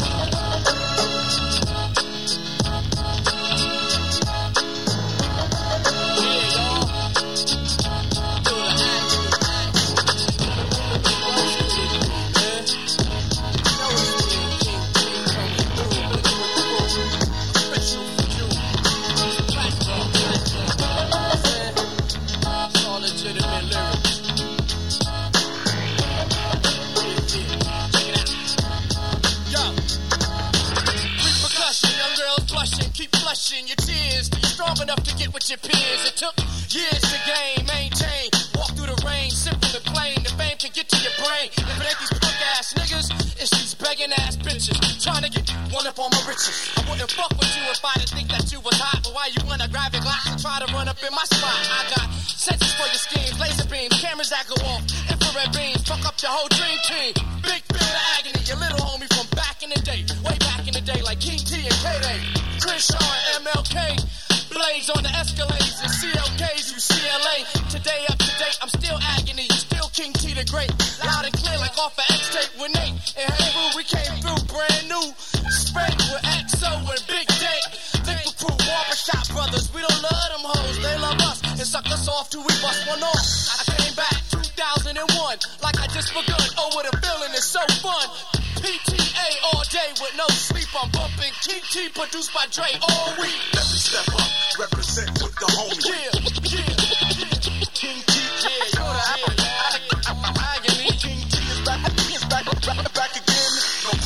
[85.37, 86.41] 2001, like I just begun.
[86.57, 88.09] Oh, what a feeling, it's so fun.
[88.57, 90.69] PTA all day with no sleep.
[90.81, 93.37] I'm bumping King Tee produced by Dre all week.
[93.53, 96.53] Let me step up, represent with the homie.
[96.53, 96.68] Yeah, yeah.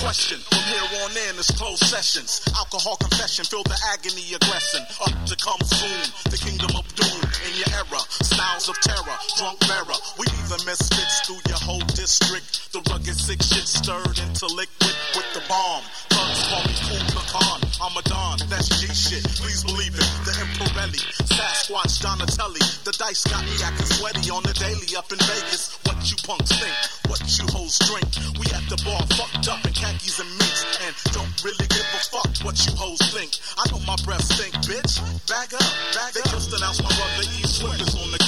[0.03, 0.43] Question.
[0.51, 2.43] From here on in, it's closed sessions.
[2.59, 4.83] Alcohol confession, Phil the Agony aggressing.
[4.99, 8.03] Up to come soon, the kingdom of doom in your era.
[8.19, 9.95] Styles of terror, drunk bearer.
[10.19, 12.75] We even misfits through your whole district.
[12.75, 15.87] The rugged sick shit stirred into liquid with the bomb.
[16.11, 17.61] Thugs call me Kool Khan.
[17.79, 19.23] I'm a Don, that's G shit.
[19.39, 20.09] Please believe it.
[20.27, 20.99] The Emperelli,
[21.31, 22.67] Sasquatch, Donatelli.
[22.83, 25.79] The dice got me acting sweaty on the daily up in Vegas.
[25.87, 27.02] What you punks think?
[27.43, 28.07] You hoes drink?
[28.39, 32.01] We at the bar fucked up in khakis and minks and don't really give a
[32.07, 33.35] fuck what you hoes think.
[33.59, 35.03] I know my breath stink, bitch.
[35.27, 36.31] Back up, back they up.
[36.31, 38.22] just announced my brother E Swift is on the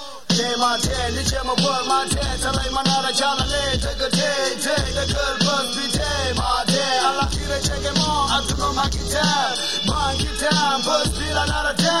[7.09, 9.25] ala kire che ke mo atu no ma ki ta
[9.89, 10.53] ma ki ta
[10.85, 11.97] bus bi la na ra da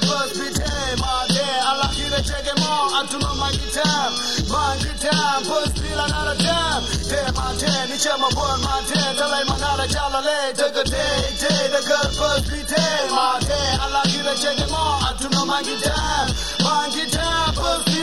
[0.00, 3.34] the girl bus bi te ma te ala ki re che ge mo atu no
[3.34, 3.90] ma ki ta
[4.52, 6.58] ma ki ta bus bi la na ra ta
[7.08, 10.20] te ma te ni je ma bol ma te ta lai ma na ra jala
[10.20, 11.04] le te ga te
[11.40, 15.28] te the girl bus bi te ma te ala ki re che ge mo atu
[15.34, 16.00] no ma ki ta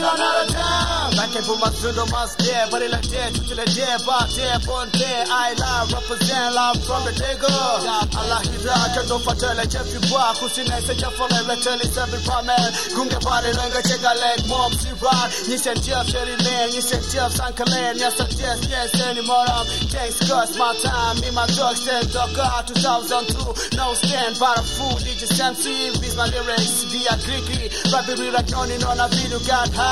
[0.00, 3.30] bi la na ra ta Back for my pseudo must there, but it like there,
[3.34, 7.50] to the there, but there, born there, I love, represent love from the digger.
[7.50, 13.80] Allah hira, kendo fatele, chefi bwa, kusine se chafole, reteli sebi pamel, gunge pare, lenga
[13.82, 19.48] chega leg, mom si rad, nisen jeff, sherry lane, jeff, sankalen, yes, yes, yes, anymore,
[19.50, 22.46] um, thanks, cause my time, me, my drugs, stand, docker,
[22.78, 28.52] 2002, no stand, but a fool, DJ Semsy, these my lyrics, via Greeky, rapping, like,
[28.54, 29.87] on a video, got high,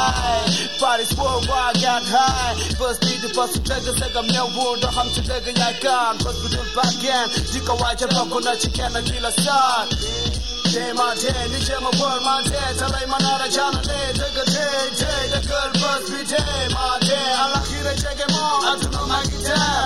[0.80, 2.54] bodies worldwide got high.
[2.78, 3.30] First need to
[3.64, 6.22] take a second meal wood, the hum to take a yakan.
[6.22, 9.88] First we do back in, Dika White, a buckle, not chicken, and kill a star.
[10.76, 13.80] Day my day, ni je ma world my day, tell I man out of China
[13.80, 17.80] day, take a day, day, the girl bus be day, my day, I like you
[17.86, 19.85] to check him on, I do know my guitar,